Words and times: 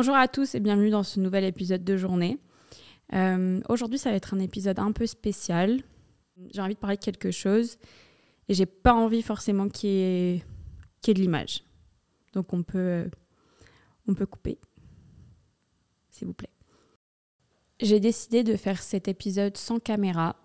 Bonjour 0.00 0.14
à 0.14 0.28
tous 0.28 0.54
et 0.54 0.60
bienvenue 0.60 0.90
dans 0.90 1.02
ce 1.02 1.18
nouvel 1.18 1.42
épisode 1.42 1.82
de 1.82 1.96
journée. 1.96 2.38
Euh, 3.14 3.60
aujourd'hui, 3.68 3.98
ça 3.98 4.10
va 4.10 4.14
être 4.16 4.32
un 4.32 4.38
épisode 4.38 4.78
un 4.78 4.92
peu 4.92 5.06
spécial. 5.08 5.80
J'ai 6.54 6.60
envie 6.60 6.74
de 6.74 6.78
parler 6.78 6.96
de 6.96 7.02
quelque 7.02 7.32
chose 7.32 7.78
et 8.48 8.54
j'ai 8.54 8.64
pas 8.64 8.94
envie 8.94 9.22
forcément 9.22 9.68
qu'il 9.68 9.90
y, 9.90 10.36
ait, 10.36 10.44
de 11.04 11.12
l'image. 11.14 11.64
Donc 12.32 12.52
on 12.52 12.62
peut, 12.62 13.10
on 14.06 14.14
peut 14.14 14.24
couper, 14.26 14.60
s'il 16.10 16.28
vous 16.28 16.32
plaît. 16.32 16.52
J'ai 17.80 17.98
décidé 17.98 18.44
de 18.44 18.54
faire 18.54 18.80
cet 18.80 19.08
épisode 19.08 19.56
sans 19.56 19.80
caméra 19.80 20.36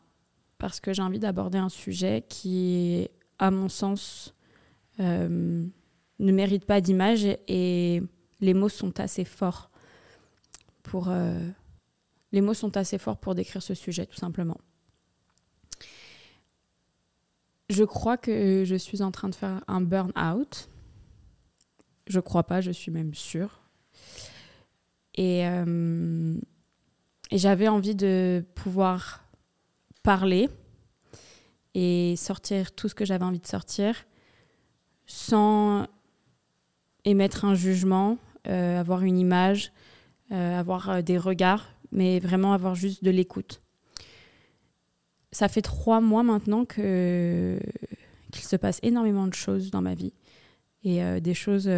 parce 0.57 0.79
que 0.79 0.93
j'ai 0.93 1.03
envie 1.03 1.19
d'aborder 1.19 1.59
un 1.59 1.69
sujet 1.69 2.25
qui, 2.27 3.07
à 3.37 3.51
mon 3.51 3.69
sens, 3.69 4.33
euh, 4.99 5.63
ne 6.17 6.31
mérite 6.31 6.65
pas 6.65 6.81
d'image 6.81 7.27
et 7.47 8.01
les 8.43 8.53
mots 8.53 8.69
sont 8.69 8.99
assez 8.99 9.25
forts 9.25 9.69
pour 10.83 11.09
euh, 11.09 11.49
les 12.33 12.41
mots 12.41 12.53
sont 12.53 12.75
assez 12.77 12.97
forts 12.97 13.17
pour 13.17 13.35
décrire 13.35 13.63
ce 13.63 13.73
sujet 13.73 14.05
tout 14.05 14.17
simplement. 14.17 14.57
Je 17.69 17.83
crois 17.83 18.17
que 18.17 18.63
je 18.65 18.75
suis 18.75 19.01
en 19.01 19.11
train 19.11 19.29
de 19.29 19.35
faire 19.35 19.63
un 19.67 19.81
burn-out. 19.81 20.67
Je 22.07 22.19
crois 22.19 22.43
pas, 22.43 22.59
je 22.59 22.71
suis 22.71 22.91
même 22.91 23.13
sûre. 23.13 23.61
Et, 25.15 25.47
euh, 25.47 26.35
et 27.31 27.37
j'avais 27.37 27.69
envie 27.69 27.95
de 27.95 28.43
pouvoir 28.55 29.23
parler 30.03 30.49
et 31.73 32.15
sortir 32.17 32.73
tout 32.75 32.89
ce 32.89 32.95
que 32.95 33.05
j'avais 33.05 33.23
envie 33.23 33.39
de 33.39 33.47
sortir 33.47 33.95
sans 35.05 35.87
émettre 37.05 37.45
un 37.45 37.55
jugement, 37.55 38.17
euh, 38.47 38.79
avoir 38.79 39.03
une 39.03 39.17
image, 39.17 39.71
euh, 40.31 40.59
avoir 40.59 40.89
euh, 40.89 41.01
des 41.01 41.17
regards, 41.17 41.69
mais 41.91 42.19
vraiment 42.19 42.53
avoir 42.53 42.75
juste 42.75 43.03
de 43.03 43.09
l'écoute. 43.09 43.61
Ça 45.31 45.47
fait 45.47 45.61
trois 45.61 46.01
mois 46.01 46.23
maintenant 46.23 46.65
que 46.65 47.57
qu'il 48.31 48.43
se 48.43 48.55
passe 48.55 48.79
énormément 48.83 49.27
de 49.27 49.33
choses 49.33 49.71
dans 49.71 49.81
ma 49.81 49.93
vie 49.93 50.13
et 50.83 51.01
des 51.21 51.33
choses 51.33 51.69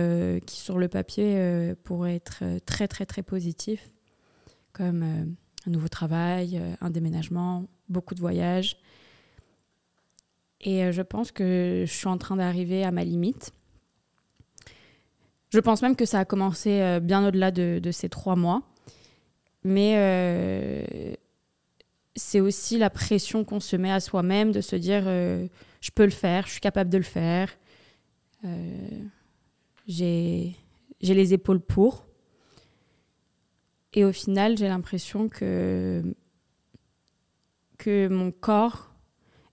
qui 0.46 0.60
sur 0.60 0.80
le 0.80 0.88
papier 0.88 1.74
pourraient 1.84 2.16
être 2.16 2.44
très 2.66 2.88
très 2.88 3.06
très 3.06 3.22
positives, 3.22 3.82
comme 4.74 5.04
un 5.04 5.70
nouveau 5.70 5.90
travail, 5.90 6.62
un 6.82 6.90
déménagement, 6.90 7.66
beaucoup 7.88 8.16
de 8.16 8.20
voyages. 8.20 8.78
Et 10.62 10.92
je 10.92 11.02
pense 11.02 11.32
que 11.32 11.84
je 11.86 11.94
suis 11.94 12.08
en 12.08 12.18
train 12.18 12.38
d'arriver 12.38 12.84
à 12.84 12.92
ma 12.92 13.04
limite. 13.04 13.52
Je 15.56 15.62
pense 15.62 15.82
même 15.82 15.96
que 15.96 16.04
ça 16.04 16.20
a 16.20 16.26
commencé 16.26 16.82
euh, 16.82 17.00
bien 17.00 17.26
au-delà 17.26 17.50
de, 17.50 17.90
ces 17.94 18.10
trois 18.10 18.36
mois. 18.36 18.62
Mais 19.64 19.94
euh, 19.96 21.14
c'est 22.14 22.42
aussi 22.42 22.78
la 22.78 22.90
pression 22.90 23.46
qu'on 23.46 23.62
se 23.62 23.78
met 23.78 23.90
à 23.90 24.02
soi-même 24.02 24.52
de 24.52 24.60
se 24.60 24.76
dire 24.76 25.04
euh, 25.08 25.48
je 25.80 25.92
peux 25.92 26.04
le 26.04 26.12
faire, 26.12 26.46
je 26.46 26.52
suis 26.52 26.60
capable 26.60 26.90
de 26.90 26.98
le 26.98 27.06
faire, 27.06 27.56
j'ai 29.88 30.58
les 31.02 31.34
épaules 31.34 31.62
pour. 31.62 32.06
Et 33.94 34.04
au 34.04 34.12
final, 34.12 34.58
j'ai 34.58 34.68
l'impression 34.68 35.30
que, 35.30 36.04
que 37.78 38.10
mon 38.10 38.32
corps 38.32 38.92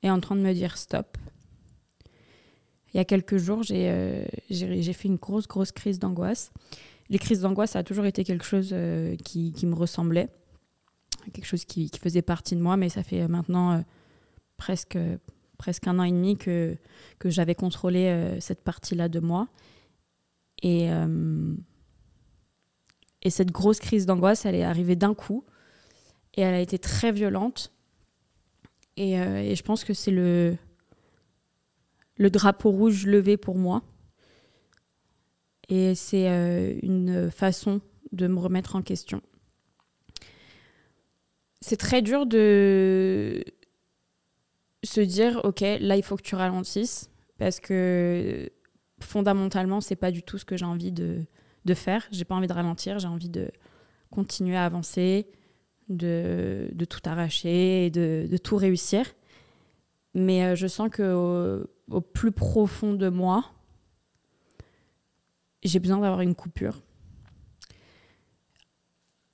est 0.03 0.11
en 0.11 0.19
train 0.19 0.35
de 0.35 0.41
me 0.41 0.53
dire 0.53 0.77
stop 0.77 1.17
il 2.93 2.99
y 2.99 3.01
a 3.01 3.05
quelques 3.05 3.39
jours, 3.39 3.63
euh, 3.71 4.25
j'ai 4.51 4.93
fait 4.93 5.09
une 5.09 5.17
grosse, 5.17 5.49
grosse 5.49 5.73
crise 5.73 5.99
d'angoisse. 5.99 6.53
Les 7.09 7.19
crises 7.19 7.41
d'angoisse, 7.41 7.73
ça 7.73 7.79
a 7.79 7.83
toujours 7.83 8.05
été 8.05 8.23
quelque 8.23 8.45
chose 8.45 8.71
euh, 8.73 9.17
qui, 9.17 9.55
me 9.65 9.75
ressemblait, 9.75 10.29
quelque 11.33 11.47
chose 11.47 11.65
qui, 11.65 11.91
faisait 12.01 12.23
partie 12.23 12.55
de 12.55 12.61
moi, 12.61 12.77
mais 12.77 12.91
ça 12.91 13.03
fait 13.03 13.27
maintenant 13.29 13.73
euh, 13.73 13.81
presque, 14.57 14.97
un 14.97 15.99
an 15.99 16.05
et 16.05 16.11
demi 16.11 16.37
que, 16.37 16.77
j'avais 17.25 17.55
contrôlé 17.55 18.37
cette 18.41 18.63
partie-là 18.63 19.09
de 19.09 19.21
moi. 19.21 19.49
Et, 20.63 20.89
et 23.23 23.31
cette 23.31 23.51
grosse 23.51 23.79
crise 23.79 24.07
d'angoisse, 24.07 24.45
elle 24.45 24.55
est 24.55 24.65
arrivée 24.65 24.97
d'un 24.97 25.15
coup, 25.15 25.45
et 26.35 26.43
elle 26.43 26.55
a 26.55 26.61
été 26.61 26.79
très 26.79 27.11
violente. 27.11 27.73
Et 28.97 29.15
je 29.17 29.63
pense 29.63 29.85
que 29.85 29.95
c'est 29.95 30.11
le 30.11 30.57
le 32.23 32.31
drapeau 32.31 32.71
rouge 32.71 33.07
levé 33.07 33.37
pour 33.37 33.59
moi. 33.59 33.83
Et 35.69 35.95
c'est 35.95 36.29
euh, 36.29 36.75
une 36.83 37.31
façon 37.31 37.81
de 38.13 38.27
me 38.29 38.39
remettre 38.39 38.77
en 38.77 38.83
question. 38.83 39.21
C'est 41.61 41.77
très 41.77 42.01
dur 42.01 42.27
de 42.27 43.45
se 44.85 45.01
dire, 45.01 45.41
ok, 45.45 45.61
là 45.61 45.97
il 45.97 46.03
faut 46.03 46.17
que 46.17 46.23
tu 46.23 46.35
ralentisses, 46.35 47.11
parce 47.39 47.59
que 47.59 48.51
fondamentalement, 49.01 49.81
c'est 49.81 49.97
pas 49.97 50.11
du 50.11 50.23
tout 50.23 50.39
ce 50.39 50.45
que 50.45 50.57
j'ai 50.57 50.65
envie 50.65 50.93
de, 50.93 51.25
de 51.65 51.75
faire. 51.75 52.07
J'ai 52.13 52.25
pas 52.25 52.35
envie 52.35 52.49
de 52.49 52.53
ralentir, 52.53 52.99
j'ai 52.99 53.09
envie 53.09 53.31
de 53.31 53.51
continuer 54.11 54.57
à 54.57 54.65
avancer, 54.65 55.27
de, 55.89 56.69
de 56.73 56.85
tout 56.85 57.01
arracher 57.05 57.87
et 57.87 57.91
de, 57.91 58.29
de, 58.31 58.37
tout 58.37 58.57
réussir. 58.57 59.07
Mais 60.15 60.45
euh, 60.45 60.55
je 60.55 60.67
sens 60.67 60.91
que 60.91 61.67
au 61.91 62.01
plus 62.01 62.33
profond 62.33 62.95
de 62.95 63.09
moi, 63.09 63.45
j'ai 65.63 65.79
besoin 65.79 65.99
d'avoir 65.99 66.21
une 66.21 66.35
coupure. 66.35 66.81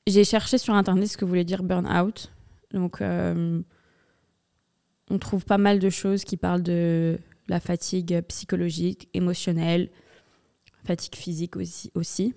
J'ai 0.07 0.25
cherché 0.25 0.59
sur 0.59 0.75
internet 0.75 1.09
ce 1.09 1.17
que 1.17 1.25
voulait 1.25 1.45
dire 1.45 1.63
burn-out. 1.63 2.33
Donc, 2.73 3.01
euh, 3.01 3.61
on 5.11 5.19
trouve 5.19 5.45
pas 5.45 5.59
mal 5.59 5.79
de 5.79 5.91
choses 5.91 6.25
qui 6.25 6.37
parlent 6.37 6.63
de 6.63 7.19
la 7.49 7.61
fatigue 7.61 8.21
psychologique, 8.23 9.09
émotionnelle, 9.15 9.91
fatigue 10.85 11.15
physique 11.15 11.57
aussi. 11.57 12.35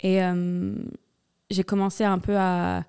Et 0.00 0.22
euh, 0.22 0.74
j'ai 1.50 1.64
commencé 1.64 2.04
un 2.04 2.18
peu 2.18 2.36
à 2.36 2.84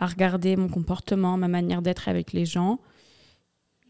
regarder 0.00 0.56
mon 0.56 0.68
comportement, 0.68 1.36
ma 1.36 1.48
manière 1.48 1.82
d'être 1.82 2.08
avec 2.08 2.32
les 2.32 2.44
gens 2.44 2.78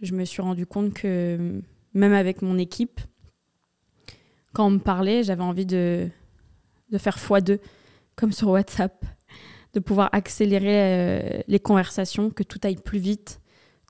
je 0.04 0.14
me 0.14 0.24
suis 0.24 0.42
rendu 0.42 0.66
compte 0.66 0.94
que 0.94 1.60
même 1.94 2.12
avec 2.12 2.42
mon 2.42 2.58
équipe, 2.58 3.00
quand 4.52 4.66
on 4.66 4.70
me 4.70 4.78
parlait, 4.78 5.22
j'avais 5.22 5.42
envie 5.42 5.66
de, 5.66 6.08
de 6.90 6.98
faire 6.98 7.18
x2, 7.18 7.58
comme 8.16 8.32
sur 8.32 8.48
WhatsApp, 8.48 9.04
de 9.74 9.80
pouvoir 9.80 10.08
accélérer 10.12 10.78
euh, 10.78 11.42
les 11.48 11.58
conversations, 11.58 12.30
que 12.30 12.42
tout 12.42 12.60
aille 12.62 12.76
plus 12.76 13.00
vite, 13.00 13.40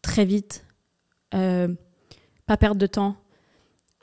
très 0.02 0.24
vite, 0.24 0.66
euh, 1.34 1.74
pas 2.46 2.56
perdre 2.56 2.80
de 2.80 2.86
temps. 2.86 3.16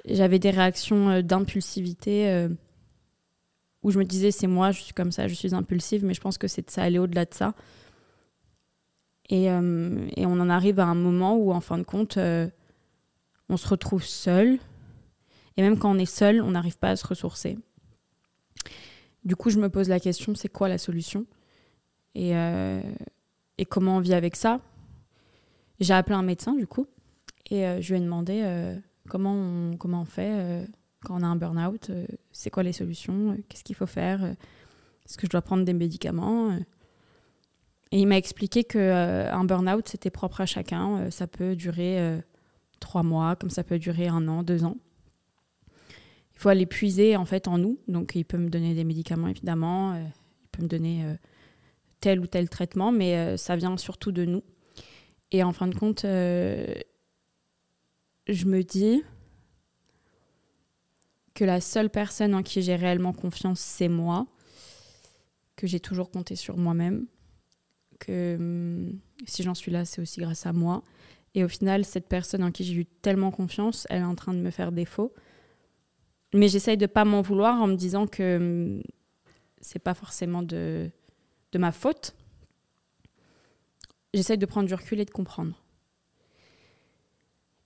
J'avais 0.05 0.39
des 0.39 0.51
réactions 0.51 1.09
euh, 1.09 1.21
d'impulsivité 1.21 2.47
où 3.83 3.89
je 3.89 3.97
me 3.97 4.05
disais 4.05 4.29
c'est 4.29 4.47
moi, 4.47 4.71
je 4.71 4.81
suis 4.81 4.93
comme 4.93 5.11
ça, 5.11 5.27
je 5.27 5.33
suis 5.33 5.55
impulsive, 5.55 6.05
mais 6.05 6.13
je 6.13 6.21
pense 6.21 6.37
que 6.37 6.47
c'est 6.47 6.69
ça 6.69 6.83
aller 6.83 6.99
au-delà 6.99 7.25
de 7.25 7.33
ça. 7.33 7.55
Euh, 9.31 10.07
et, 10.15 10.25
on 10.25 10.33
en 10.33 10.49
arrive 10.49 10.79
à 10.79 10.85
un 10.85 10.95
moment 10.95 11.37
où, 11.37 11.51
en 11.51 11.61
fin 11.61 11.77
de 11.77 11.83
compte, 11.83 12.17
euh, 12.17 12.49
on 13.49 13.57
se 13.57 13.67
retrouve 13.67 14.03
seul. 14.03 14.59
Et 15.57 15.61
même 15.61 15.77
quand 15.77 15.91
on 15.91 15.97
est 15.97 16.05
seul, 16.05 16.41
on 16.41 16.51
n'arrive 16.51 16.77
pas 16.77 16.89
à 16.89 16.95
se 16.95 17.07
ressourcer. 17.07 17.57
Du 19.23 19.35
coup, 19.35 19.49
je 19.49 19.59
me 19.59 19.69
pose 19.69 19.89
la 19.89 19.99
question, 19.99 20.35
c'est 20.35 20.49
quoi 20.49 20.67
la 20.67 20.77
solution? 20.77 21.25
Et, 22.15 22.35
euh, 22.35 22.81
et, 23.57 23.65
comment 23.65 23.97
on 23.97 23.99
vit 23.99 24.13
avec 24.13 24.35
ça? 24.35 24.59
J'ai 25.79 25.93
appelé 25.93 26.15
un 26.15 26.23
médecin, 26.23 26.53
du 26.53 26.67
coup, 26.67 26.87
et 27.49 27.81
je 27.81 27.93
lui 27.93 27.99
ai 27.99 28.03
demandé 28.03 28.43
on, 29.13 29.75
comment 29.79 30.01
on 30.01 30.05
fait 30.05 30.67
quand 31.03 31.19
on 31.19 31.23
a 31.23 31.25
un 31.25 31.35
burn-out, 31.35 31.89
c'est 32.31 32.51
quoi 32.51 32.61
les 32.61 32.71
solutions, 32.71 33.35
qu'est-ce 33.49 33.63
qu'il 33.63 33.75
faut 33.75 33.87
faire, 33.87 34.23
est-ce 34.23 35.17
que 35.17 35.25
je 35.25 35.31
dois 35.31 35.41
prendre 35.41 35.65
des 35.65 35.73
médicaments? 35.73 36.55
Et 37.91 37.99
il 37.99 38.07
m'a 38.07 38.17
expliqué 38.17 38.63
qu'un 38.63 38.79
euh, 38.79 39.43
burn-out, 39.43 39.87
c'était 39.87 40.09
propre 40.09 40.41
à 40.41 40.45
chacun. 40.45 40.97
Euh, 40.97 41.11
ça 41.11 41.27
peut 41.27 41.57
durer 41.57 41.99
euh, 41.99 42.19
trois 42.79 43.03
mois, 43.03 43.35
comme 43.35 43.49
ça 43.49 43.65
peut 43.65 43.79
durer 43.79 44.07
un 44.07 44.29
an, 44.29 44.43
deux 44.43 44.63
ans. 44.63 44.77
Il 46.33 46.39
faut 46.39 46.49
aller 46.49 46.65
puiser 46.65 47.17
en 47.17 47.25
fait 47.25 47.49
en 47.49 47.57
nous. 47.57 47.79
Donc 47.87 48.13
il 48.15 48.23
peut 48.23 48.37
me 48.37 48.49
donner 48.49 48.73
des 48.73 48.85
médicaments 48.85 49.27
évidemment, 49.27 49.93
il 49.95 50.11
peut 50.51 50.63
me 50.63 50.67
donner 50.67 51.05
tel 51.99 52.19
ou 52.19 52.25
tel 52.25 52.49
traitement, 52.49 52.91
mais 52.91 53.37
ça 53.37 53.55
vient 53.55 53.77
surtout 53.77 54.11
de 54.11 54.25
nous. 54.25 54.41
Et 55.31 55.43
en 55.43 55.51
fin 55.51 55.67
de 55.67 55.75
compte, 55.75 56.01
je 56.03 56.81
me 58.27 58.63
dis 58.63 59.03
que 61.35 61.45
la 61.45 61.61
seule 61.61 61.91
personne 61.91 62.33
en 62.33 62.41
qui 62.41 62.63
j'ai 62.63 62.75
réellement 62.75 63.13
confiance, 63.13 63.59
c'est 63.59 63.87
moi, 63.87 64.25
que 65.55 65.67
j'ai 65.67 65.79
toujours 65.79 66.09
compté 66.09 66.35
sur 66.35 66.57
moi-même 66.57 67.05
que 68.05 68.35
hum, 68.35 68.99
si 69.25 69.43
j'en 69.43 69.53
suis 69.53 69.71
là, 69.71 69.85
c'est 69.85 70.01
aussi 70.01 70.19
grâce 70.19 70.45
à 70.45 70.53
moi. 70.53 70.83
Et 71.33 71.43
au 71.43 71.47
final, 71.47 71.85
cette 71.85 72.07
personne 72.07 72.43
en 72.43 72.51
qui 72.51 72.63
j'ai 72.63 72.73
eu 72.73 72.85
tellement 72.85 73.31
confiance, 73.31 73.87
elle 73.89 74.01
est 74.01 74.05
en 74.05 74.15
train 74.15 74.33
de 74.33 74.39
me 74.39 74.51
faire 74.51 74.71
défaut. 74.71 75.13
Mais 76.33 76.47
j'essaye 76.47 76.77
de 76.77 76.87
pas 76.87 77.05
m'en 77.05 77.21
vouloir 77.21 77.61
en 77.61 77.67
me 77.67 77.75
disant 77.75 78.07
que 78.07 78.37
hum, 78.37 78.83
c'est 79.61 79.79
pas 79.79 79.93
forcément 79.93 80.43
de, 80.43 80.89
de 81.51 81.59
ma 81.59 81.71
faute. 81.71 82.15
J'essaye 84.13 84.37
de 84.37 84.45
prendre 84.45 84.67
du 84.67 84.73
recul 84.73 84.99
et 84.99 85.05
de 85.05 85.11
comprendre. 85.11 85.55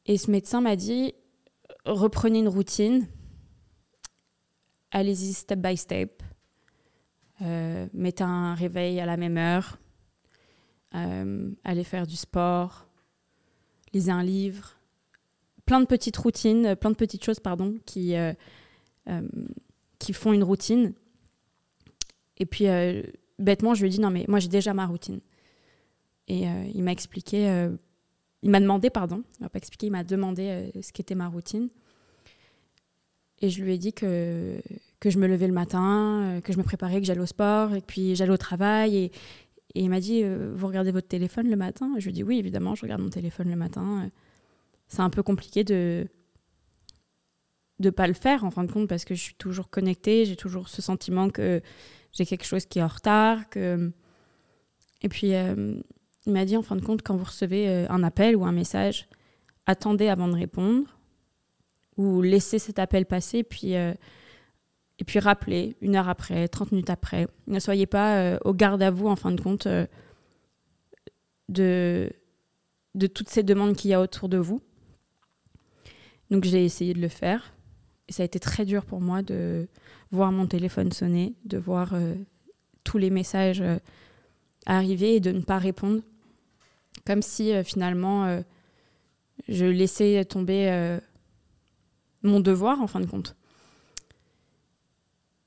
Et 0.05 0.17
ce 0.17 0.29
médecin 0.29 0.61
m'a 0.61 0.75
dit 0.75 1.15
reprenez 1.85 2.39
une 2.39 2.47
routine, 2.47 3.07
allez-y 4.91 5.33
step 5.33 5.59
by 5.59 5.77
step, 5.77 6.23
euh, 7.41 7.87
mettez 7.93 8.23
un 8.23 8.55
réveil 8.55 8.99
à 8.99 9.05
la 9.05 9.17
même 9.17 9.37
heure, 9.37 9.77
euh, 10.95 11.51
allez 11.63 11.83
faire 11.83 12.07
du 12.07 12.15
sport, 12.15 12.87
lisez 13.93 14.11
un 14.11 14.23
livre, 14.23 14.79
plein 15.65 15.79
de 15.79 15.85
petites 15.85 16.17
routines, 16.17 16.75
plein 16.75 16.91
de 16.91 16.95
petites 16.95 17.23
choses 17.23 17.39
pardon 17.39 17.75
qui 17.85 18.15
euh, 18.15 18.33
qui 19.99 20.13
font 20.13 20.33
une 20.33 20.43
routine. 20.43 20.93
Et 22.37 22.45
puis 22.45 22.65
bêtement 23.39 23.73
je 23.73 23.81
lui 23.81 23.87
ai 23.87 23.91
dit 23.91 23.99
non 23.99 24.09
mais 24.09 24.25
moi 24.27 24.39
j'ai 24.39 24.49
déjà 24.49 24.73
ma 24.73 24.85
routine. 24.85 25.19
Et 26.27 26.45
il 26.73 26.81
m'a 26.83 26.91
expliqué 26.91 27.69
il 28.45 28.51
m'a 28.51 28.59
demandé, 28.59 28.91
pardon, 28.91 29.23
il 29.39 29.43
m'a 29.43 29.49
pas 29.49 29.57
expliqué, 29.57 29.87
il 29.87 29.91
m'a 29.91 30.03
demandé 30.03 30.71
euh, 30.75 30.81
ce 30.81 30.93
qu'était 30.93 31.15
ma 31.15 31.27
routine. 31.27 31.67
Et 33.41 33.49
je 33.49 33.63
lui 33.63 33.73
ai 33.73 33.77
dit 33.79 33.91
que, 33.91 34.61
que 34.99 35.09
je 35.09 35.17
me 35.17 35.25
levais 35.25 35.47
le 35.47 35.53
matin, 35.53 36.21
euh, 36.21 36.41
que 36.41 36.53
je 36.53 36.59
me 36.59 36.63
préparais, 36.63 37.01
que 37.01 37.07
j'allais 37.07 37.21
au 37.21 37.25
sport, 37.25 37.73
et 37.73 37.81
puis 37.81 38.15
j'allais 38.15 38.31
au 38.31 38.37
travail. 38.37 38.97
Et, 38.97 39.11
il 39.81 39.89
m'a 39.89 39.99
dit 39.99 40.21
euh, 40.23 40.53
Vous 40.55 40.67
regardez 40.67 40.91
votre 40.91 41.07
téléphone 41.07 41.49
le 41.49 41.55
matin? 41.55 41.93
Je 41.97 42.09
lui 42.09 42.19
ai 42.19 42.23
Oui, 42.23 42.39
évidemment, 42.39 42.75
je 42.75 42.81
regarde 42.83 43.01
mon 43.01 43.09
téléphone 43.09 43.49
le 43.49 43.55
matin. 43.55 44.09
C'est 44.87 45.01
un 45.01 45.09
peu 45.09 45.23
compliqué 45.23 45.63
de 45.63 46.07
de 47.79 47.89
pas 47.89 48.07
le 48.07 48.13
faire 48.13 48.45
en 48.45 48.51
fin 48.51 48.63
de 48.63 48.71
compte 48.71 48.87
parce 48.87 49.03
que 49.03 49.15
je 49.15 49.21
suis 49.21 49.35
toujours 49.35 49.69
connectée, 49.69 50.23
j'ai 50.23 50.37
toujours 50.37 50.69
ce 50.69 50.81
sentiment 50.81 51.29
que 51.29 51.61
j'ai 52.13 52.25
quelque 52.25 52.45
chose 52.45 52.65
qui 52.65 52.79
est 52.79 52.83
en 52.83 52.87
retard. 52.87 53.49
Que... 53.49 53.91
Et 55.01 55.09
puis, 55.09 55.33
il 56.25 56.33
m'a 56.33 56.45
dit 56.45 56.57
en 56.57 56.61
fin 56.61 56.75
de 56.75 56.81
compte, 56.81 57.01
quand 57.03 57.15
vous 57.15 57.25
recevez 57.25 57.69
euh, 57.69 57.85
un 57.89 58.03
appel 58.03 58.35
ou 58.35 58.45
un 58.45 58.51
message, 58.51 59.07
attendez 59.65 60.07
avant 60.07 60.27
de 60.27 60.35
répondre 60.35 60.97
ou 61.97 62.21
laissez 62.21 62.59
cet 62.59 62.79
appel 62.79 63.05
passer 63.05 63.43
puis, 63.43 63.75
euh, 63.75 63.93
et 64.99 65.03
puis 65.03 65.19
rappelez 65.19 65.75
une 65.81 65.95
heure 65.95 66.09
après, 66.09 66.47
30 66.47 66.71
minutes 66.71 66.89
après. 66.89 67.27
Ne 67.47 67.59
soyez 67.59 67.85
pas 67.85 68.17
euh, 68.17 68.37
au 68.45 68.53
garde 68.53 68.81
à 68.81 68.91
vous 68.91 69.07
en 69.07 69.15
fin 69.15 69.31
de 69.31 69.41
compte 69.41 69.67
de, 71.49 72.09
de 72.95 73.07
toutes 73.07 73.29
ces 73.29 73.43
demandes 73.43 73.75
qu'il 73.75 73.91
y 73.91 73.93
a 73.93 74.01
autour 74.01 74.29
de 74.29 74.37
vous. 74.37 74.61
Donc 76.31 76.43
j'ai 76.43 76.63
essayé 76.63 76.93
de 76.93 77.01
le 77.01 77.09
faire. 77.09 77.53
Et 78.07 78.13
ça 78.13 78.23
a 78.23 78.25
été 78.25 78.39
très 78.39 78.65
dur 78.65 78.85
pour 78.85 79.01
moi 79.01 79.21
de 79.21 79.67
voir 80.11 80.31
mon 80.31 80.45
téléphone 80.45 80.91
sonner, 80.91 81.33
de 81.45 81.57
voir 81.57 81.93
tous 82.83 82.97
les 82.97 83.09
messages 83.09 83.63
arriver 84.65 85.15
et 85.15 85.19
de 85.19 85.31
ne 85.31 85.41
pas 85.41 85.57
répondre. 85.57 86.01
Comme 87.05 87.21
si 87.21 87.53
euh, 87.53 87.63
finalement 87.63 88.25
euh, 88.25 88.41
je 89.47 89.65
laissais 89.65 90.23
tomber 90.25 90.69
euh, 90.69 90.99
mon 92.23 92.39
devoir 92.39 92.81
en 92.81 92.87
fin 92.87 92.99
de 92.99 93.05
compte. 93.05 93.35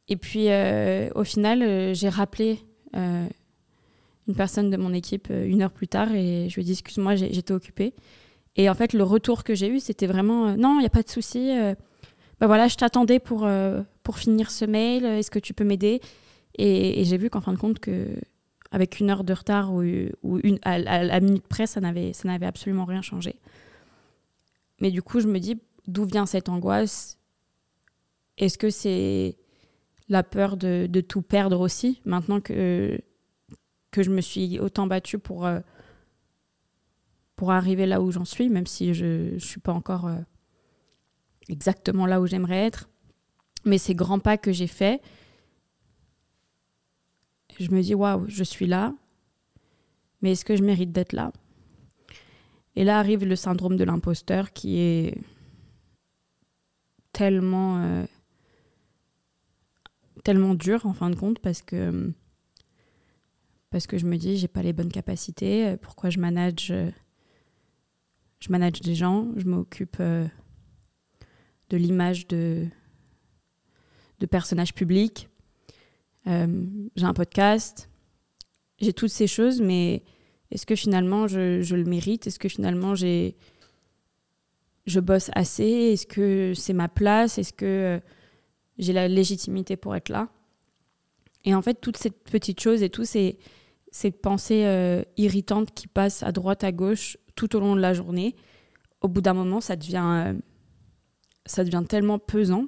Et 0.09 0.17
puis 0.17 0.49
au 1.15 1.25
final, 1.25 1.95
j'ai 1.95 2.09
rappelé 2.09 2.61
une 2.95 4.35
personne 4.35 4.71
de 4.71 4.77
mon 4.77 4.93
équipe 4.93 5.29
une 5.31 5.63
heure 5.63 5.71
plus 5.71 5.89
tard 5.89 6.13
et 6.13 6.49
je 6.49 6.55
lui 6.55 6.63
ai 6.63 6.65
dit 6.65 6.73
excuse-moi, 6.73 7.17
j'étais 7.17 7.53
occupée. 7.53 7.95
Et 8.57 8.69
en 8.69 8.75
fait, 8.75 8.93
le 8.93 9.05
retour 9.05 9.45
que 9.45 9.55
j'ai 9.55 9.69
eu, 9.69 9.81
c'était 9.81 10.07
vraiment 10.07 10.57
non, 10.57 10.77
il 10.77 10.81
n'y 10.81 10.87
a 10.87 10.91
pas 10.91 11.03
de 11.03 11.09
souci. 11.09 11.53
bah 12.41 12.47
voilà, 12.47 12.69
je 12.69 12.77
t'attendais 12.77 13.19
pour, 13.19 13.47
pour 14.03 14.19
finir 14.19 14.51
ce 14.51 14.65
mail. 14.65 15.05
Est-ce 15.05 15.31
que 15.31 15.39
tu 15.39 15.53
peux 15.53 15.65
m'aider? 15.65 16.01
Et, 16.59 17.05
j'ai 17.05 17.17
vu 17.17 17.31
qu'en 17.31 17.41
fin 17.41 17.53
de 17.53 17.59
compte 17.59 17.79
que 17.79 18.09
avec 18.71 19.01
une 19.01 19.09
heure 19.11 19.25
de 19.25 19.33
retard 19.33 19.73
ou, 19.73 19.83
une, 19.83 20.59
à, 20.63 20.79
la 20.79 21.21
minute 21.21 21.47
près, 21.47 21.67
ça 21.67 21.81
n'avait 21.81 22.47
absolument 22.47 22.85
rien 22.85 23.01
changé. 23.01 23.37
Mais 24.81 24.91
du 24.91 25.03
coup, 25.03 25.21
je 25.21 25.27
me 25.27 25.39
dis, 25.39 25.61
d'où 25.87 26.05
vient 26.05 26.27
cette 26.27 26.49
angoisse? 26.49 27.19
Est-ce 28.37 28.59
que 28.59 28.71
c'est 28.71 29.37
la 30.09 30.23
peur 30.23 30.57
de, 30.57 30.87
de, 30.89 31.01
tout 31.01 31.23
perdre 31.23 31.61
aussi, 31.61 32.01
maintenant 32.05 32.41
que, 32.41 33.01
que 33.91 34.03
je 34.03 34.11
me 34.11 34.21
suis 34.21 34.59
autant 34.59 34.87
battue 34.87 35.19
pour, 35.19 35.47
euh, 35.47 35.61
pour 37.37 37.53
arriver 37.53 37.87
là 37.87 38.01
où 38.01 38.11
j'en 38.11 38.25
suis, 38.25 38.49
même 38.49 38.67
si 38.67 38.95
je 38.95 39.35
ne 39.35 39.39
suis 39.39 39.61
pas 39.61 39.73
encore 39.73 40.07
euh, 40.07 40.19
exactement 41.49 42.07
là 42.07 42.21
où 42.21 42.27
j'aimerais 42.27 42.67
être. 42.67 42.89
Mais 43.65 43.79
ces 43.79 43.95
grands 43.95 44.19
pas 44.19 44.39
que 44.39 44.53
j'ai 44.53 44.67
faits, 44.67 45.03
je 47.59 47.71
me 47.71 47.83
dis 47.83 47.95
waouh, 47.95 48.27
je 48.29 48.45
suis 48.45 48.67
là, 48.67 48.95
mais 50.23 50.33
est-ce 50.33 50.45
que 50.45 50.57
je 50.57 50.63
mérite 50.63 50.93
d'être 50.93 51.13
là? 51.13 51.33
Et 52.77 52.85
là 52.85 52.99
arrive 52.99 53.25
le 53.25 53.37
syndrome 53.37 53.77
de 53.77 53.85
l'imposteur 53.85 54.53
qui 54.53 54.79
est 54.79 55.19
tellement 57.13 57.83
euh, 57.83 58.07
tellement 60.25 60.55
dur 60.55 60.87
en 60.87 60.93
fin 60.93 61.11
de 61.11 61.17
compte 61.17 61.39
parce 61.39 61.63
que 61.63 62.13
parce 63.71 63.87
que 63.87 63.99
je 63.99 64.07
me 64.07 64.17
dis 64.17 64.39
j'ai 64.39 64.49
pas 64.49 64.63
les 64.63 64.73
bonnes 64.73 64.93
capacités, 64.93 65.77
pourquoi 65.83 66.11
je 66.11 66.19
manage 66.19 66.73
je 68.41 68.53
manage 68.53 68.81
des 68.81 68.95
gens, 68.95 69.29
je 69.37 69.47
m'occupe 69.47 69.97
euh, 70.01 70.27
de 71.71 71.77
l'image 71.77 72.27
de 72.29 72.67
de 74.21 74.27
personnages 74.27 74.75
publics. 74.75 75.29
Euh, 76.27 76.67
j'ai 76.97 77.05
un 77.05 77.15
podcast, 77.15 77.89
j'ai 78.81 78.93
toutes 78.93 79.11
ces 79.11 79.29
choses, 79.29 79.61
mais 79.61 80.03
est-ce 80.51 80.67
que 80.67 80.75
finalement 80.75 81.29
je, 81.29 81.63
je 81.63 81.77
le 81.77 81.85
mérite? 81.85 82.27
Est-ce 82.27 82.39
que 82.39 82.49
finalement 82.49 82.95
j'ai 82.95 83.37
je 84.87 85.01
bosse 85.01 85.31
assez? 85.35 85.93
Est-ce 85.93 86.07
que 86.07 86.53
c'est 86.55 86.73
ma 86.73 86.89
place? 86.89 87.39
Est-ce 87.39 87.53
que 87.53 87.65
euh, 87.65 88.01
j'ai 88.79 88.93
la 88.93 89.09
légitimité 89.09 89.77
pour 89.77 89.95
être 89.97 90.09
là 90.09 90.29
Et 91.45 91.55
en 91.55 91.63
fait, 91.63 91.81
toutes 91.81 91.97
ces 91.97 92.11
petites 92.11 92.61
choses 92.61 92.83
et 92.83 92.91
toutes 92.91 93.07
ces, 93.07 93.39
ces 93.91 94.11
pensées 94.11 94.65
euh, 94.65 95.03
irritantes 95.17 95.73
qui 95.75 95.87
passent 95.87 96.23
à 96.23 96.33
droite, 96.33 96.65
à 96.65 96.73
gauche 96.73 97.19
tout 97.35 97.55
au 97.57 97.61
long 97.61 97.77
de 97.77 97.81
la 97.81 97.95
journée, 97.95 98.35
au 99.01 99.09
bout 99.09 99.21
d'un 99.21 99.35
moment, 99.35 99.61
ça 99.61 99.77
devient, 99.77 100.35
ça 101.47 101.65
devient 101.65 101.85
tellement 101.89 102.19
pesant 102.19 102.67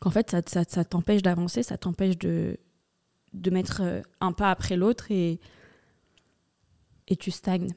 qu'en 0.00 0.10
fait, 0.10 0.30
ça, 0.30 0.64
ça, 0.68 0.84
t'empêche 0.84 1.22
d'avancer, 1.22 1.62
ça 1.62 1.78
t'empêche 1.78 2.18
de, 2.18 2.58
de 3.32 3.50
mettre 3.50 3.80
euh, 3.82 4.02
un 4.20 4.32
pas 4.32 4.50
après 4.50 4.76
l'autre 4.76 5.10
et, 5.10 5.40
et 7.08 7.16
tu 7.16 7.30
stagnes. 7.30 7.74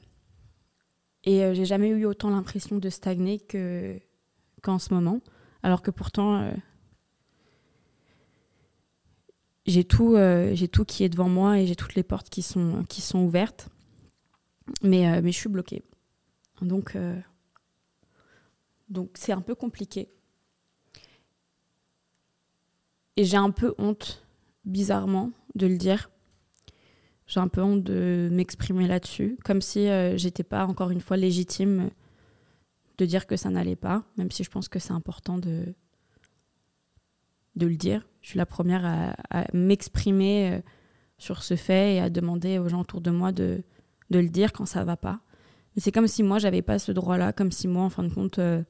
Et 1.24 1.44
euh, 1.44 1.54
j'ai 1.54 1.64
jamais 1.64 1.88
eu 1.88 2.04
autant 2.04 2.30
l'impression 2.30 2.78
de 2.78 2.88
stagner 2.90 3.40
que, 3.40 3.98
qu'en 4.62 4.78
ce 4.78 4.92
moment, 4.92 5.20
alors 5.62 5.82
que 5.82 5.90
pourtant, 5.90 6.42
euh, 6.42 6.52
j'ai, 9.66 9.84
tout, 9.84 10.16
j'ai 10.52 10.68
tout 10.68 10.84
qui 10.84 11.04
est 11.04 11.08
devant 11.08 11.28
moi 11.28 11.58
et 11.58 11.66
j'ai 11.66 11.76
toutes 11.76 11.94
les 11.94 12.02
portes 12.02 12.30
qui 12.30 12.42
sont, 12.42 12.86
ouvertes, 13.14 13.68
mais, 14.82 15.20
mais 15.20 15.32
je 15.32 15.38
suis 15.38 15.48
bloquée. 15.48 15.82
Donc, 16.62 16.96
donc 18.88 19.10
c'est 19.14 19.32
un 19.32 19.40
peu 19.40 19.54
compliqué. 19.54 20.08
Et 23.16 23.24
j'ai 23.24 23.36
un 23.36 23.50
peu 23.50 23.74
honte, 23.78 24.24
bizarrement, 24.64 25.32
de 25.54 25.66
le 25.66 25.76
dire. 25.76 26.10
J'ai 27.26 27.40
un 27.40 27.48
peu 27.48 27.60
honte 27.60 27.82
de 27.82 28.28
m'exprimer 28.32 28.86
là-dessus, 28.86 29.36
comme 29.44 29.60
si 29.60 29.88
euh, 29.88 30.16
j'étais 30.16 30.44
pas 30.44 30.64
encore 30.66 30.90
une 30.90 31.00
fois 31.00 31.16
légitime 31.16 31.90
de 32.98 33.06
dire 33.06 33.26
que 33.26 33.36
ça 33.36 33.50
n'allait 33.50 33.76
pas, 33.76 34.04
même 34.16 34.30
si 34.30 34.44
je 34.44 34.50
pense 34.50 34.68
que 34.68 34.78
c'est 34.78 34.92
important 34.92 35.38
de, 35.38 35.74
de 37.56 37.66
le 37.66 37.76
dire. 37.76 38.06
Je 38.22 38.30
suis 38.30 38.38
la 38.38 38.46
première 38.46 38.84
à, 39.30 39.44
m'exprimer 39.52 40.52
euh, 40.52 40.60
sur 41.18 41.42
ce 41.42 41.56
fait 41.56 41.94
et 41.94 42.00
à 42.00 42.10
demander 42.10 42.58
aux 42.58 42.68
gens 42.68 42.80
autour 42.80 43.00
de 43.00 43.10
moi 43.10 43.32
de, 43.32 43.62
le 44.10 44.28
dire 44.28 44.52
quand 44.52 44.66
ça 44.66 44.84
va 44.84 44.96
pas. 44.96 45.20
Mais 45.74 45.82
c'est 45.82 45.92
comme 45.92 46.08
si 46.08 46.22
moi, 46.22 46.38
j'avais 46.38 46.62
pas 46.62 46.78
ce 46.78 46.92
droit-là, 46.92 47.32
comme 47.32 47.52
si 47.52 47.68
moi, 47.68 47.84
en 47.84 47.90
fin 47.90 48.02
de 48.02 48.12
compte, 48.12 48.38
euh, 48.38 48.62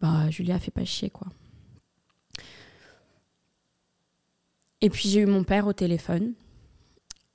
bah, 0.00 0.30
Julia 0.30 0.58
fait 0.58 0.70
pas 0.70 0.84
chier, 0.84 1.10
quoi. 1.10 1.28
Et 4.82 4.88
puis 4.88 5.08
j'ai 5.08 5.20
eu 5.20 5.26
mon 5.26 5.44
père 5.44 5.66
au 5.66 5.72
téléphone. 5.72 6.32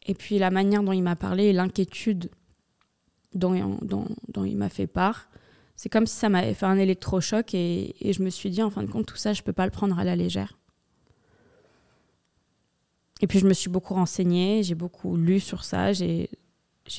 Et 0.08 0.14
puis 0.14 0.40
la 0.40 0.52
manière 0.52 0.84
dont 0.84 0.92
il 0.92 1.04
m'a 1.04 1.16
parlé 1.16 1.46
et 1.46 1.54
l'inquiétude 1.54 2.30
dont, 3.36 3.78
il 4.46 4.58
m'a 4.58 4.70
fait 4.70 4.88
part, 4.88 5.30
c'est 5.76 5.90
comme 5.90 6.08
si 6.08 6.16
ça 6.16 6.30
m'avait 6.30 6.54
fait 6.54 6.66
un 6.66 6.78
électrochoc 6.78 7.54
et, 7.54 7.96
et, 8.00 8.14
je 8.14 8.24
me 8.24 8.30
suis 8.30 8.50
dit, 8.50 8.64
en 8.64 8.70
fin 8.70 8.82
de 8.82 8.90
compte, 8.90 9.06
tout 9.06 9.18
ça, 9.18 9.34
je 9.34 9.42
ne 9.42 9.46
peux 9.46 9.54
pas 9.54 9.66
le 9.66 9.72
prendre 9.72 10.00
à 10.00 10.04
la 10.04 10.16
légère. 10.16 10.58
Et 13.22 13.28
puis 13.28 13.40
je 13.40 13.48
me 13.48 13.54
suis 13.54 13.70
beaucoup 13.70 13.94
renseignée, 13.94 14.64
j'ai 14.64 14.76
beaucoup 14.76 15.16
lu 15.18 15.40
sur 15.40 15.64
ça, 15.64 15.94
j'ai 15.94 16.30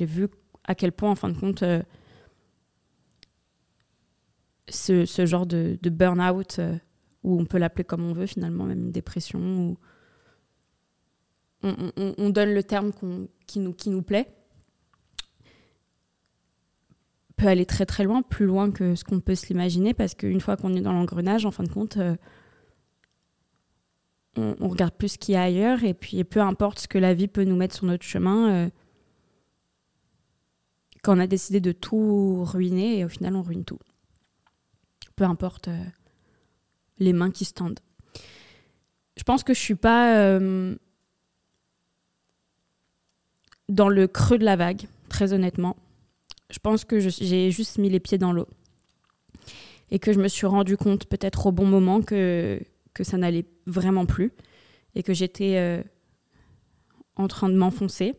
vu 0.00 0.28
à 0.64 0.75
quel 0.75 0.93
point, 0.93 1.11
en 1.11 1.14
fin 1.14 1.28
de 1.28 1.38
compte, 1.38 1.62
euh, 1.62 1.83
ce, 4.69 5.26
genre 5.26 5.47
de, 5.47 5.78
de 5.81 5.90
burn-out 5.90 6.59
euh, 6.59 6.76
on 7.26 7.45
peut 7.45 7.59
l'appeler 7.59 7.85
comme 7.85 8.05
on 8.05 8.12
veut 8.12 8.26
finalement, 8.26 8.64
même 8.64 8.78
une 8.78 8.93
dépression, 8.93 9.40
ou 9.40 9.78
on, 11.62 12.31
donne 12.31 12.55
le 12.55 12.62
terme 12.62 12.93
qui 13.47 13.59
nous 13.61 14.02
plaît, 14.02 14.33
peut 17.37 17.47
aller 17.47 17.66
très 17.66 17.87
très 17.87 18.05
loin, 18.05 18.23
plus 18.23 18.47
loin 18.47 18.71
que 18.71 18.95
ce 18.95 19.05
qu'on 19.05 19.21
peut 19.21 19.35
se 19.35 19.49
l'imaginer, 19.49 19.95
parce 19.95 20.14
qu'une 20.14 20.40
fois 20.40 20.57
qu'on 20.57 20.75
est 20.75 20.81
dans 20.81 20.93
l'engrenage, 20.93 21.45
en 21.45 21.50
fin 21.50 21.64
de 21.64 21.69
compte, 21.69 21.99
euh, 21.99 22.16
on, 24.37 24.69
regarde 24.69 24.95
plus 24.95 25.11
ce 25.11 25.19
qu'il 25.19 25.35
y 25.35 25.37
a 25.37 25.43
ailleurs, 25.43 25.85
et 25.85 25.95
puis 25.95 26.25
peu 26.25 26.40
importe 26.40 26.81
ce 26.81 26.88
que 26.88 26.99
la 26.99 27.14
vie 27.14 27.28
peut 27.28 27.45
nous 27.45 27.57
mettre 27.57 27.75
sur 27.75 27.87
notre 27.87 28.05
chemin, 28.05 28.50
euh, 28.50 28.71
quand 31.02 31.16
on 31.16 31.21
a 31.21 31.26
décidé 31.26 31.61
de 31.61 31.73
tout 31.73 32.43
ruiner, 32.45 32.99
et 32.99 33.05
au 33.05 33.09
final 33.09 33.37
on 33.37 33.43
ruine 33.43 33.64
tout. 33.64 33.78
Peu 35.14 35.25
importe 35.25 35.69
euh, 35.69 35.85
les 36.99 37.12
mains 37.12 37.31
qui 37.31 37.45
se 37.45 37.52
tendent. 37.52 37.81
Je 39.16 39.23
pense 39.23 39.43
que 39.43 39.55
je 39.55 39.61
suis 39.61 39.75
pas 39.75 40.38
dans 43.71 43.88
le 43.88 44.07
creux 44.07 44.37
de 44.37 44.45
la 44.45 44.57
vague, 44.57 44.83
très 45.09 45.33
honnêtement. 45.33 45.76
Je 46.50 46.59
pense 46.59 46.85
que 46.85 46.99
j'ai 46.99 47.50
juste 47.50 47.79
mis 47.79 47.91
les 47.91 48.00
pieds 48.00 48.19
dans 48.19 48.33
l'eau. 48.33 48.47
Et 49.91 49.99
que 49.99 50.12
je 50.12 50.19
me 50.19 50.29
suis 50.29 50.47
rendu 50.47 50.76
compte, 50.76 51.07
peut-être 51.07 51.47
au 51.47 51.53
bon 51.53 51.67
moment, 51.67 52.03
que, 52.03 52.61
que 52.95 53.05
ça 53.05 53.17
n'allait 53.17 53.47
vraiment 53.67 54.07
plus. 54.07 54.33
Et 54.95 55.03
que 55.03 55.12
j'étais 55.12 55.57
euh, 55.57 55.83
en 57.17 57.29
train 57.29 57.49
de 57.49 57.57
m'enfoncer. 57.57 58.15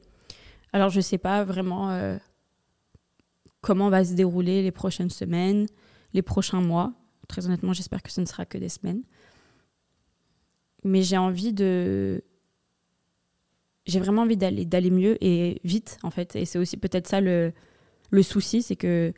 Alors, 0.74 0.90
je 0.90 0.98
ne 0.98 1.02
sais 1.02 1.18
pas 1.18 1.44
vraiment 1.44 1.90
euh, 1.92 2.18
comment 3.62 3.90
va 3.90 4.04
se 4.04 4.14
dérouler 4.14 4.62
les 4.62 4.72
prochaines 4.72 5.10
semaines, 5.10 5.68
les 6.14 6.22
prochains 6.22 6.62
mois. 6.62 6.94
Très 7.28 7.46
honnêtement, 7.46 7.74
j'espère 7.74 8.04
que 8.04 8.12
ce 8.12 8.22
ne 8.22 8.26
sera 8.26 8.46
que 8.46 8.58
des 8.58 8.70
semaines. 8.70 9.04
Mais 10.84 11.02
j'ai 11.02 11.18
envie 11.18 11.54
de, 11.54 12.24
j'ai 13.88 14.00
vraiment 14.00 14.24
envie 14.24 14.38
d'aller 14.38 14.66
d'aller 14.66 14.92
mieux 14.92 15.18
et 15.24 15.60
vite 15.64 15.98
en 16.04 16.12
fait 16.12 16.36
et 16.36 16.46
c'est 16.46 16.60
aussi 16.60 16.78
peut-être 16.78 17.08
ça 17.08 17.20
le, 17.20 17.54
le 18.10 18.24
souci 18.24 18.62
c'est 18.62 18.76
que 18.76 19.14